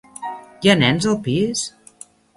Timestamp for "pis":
1.29-1.63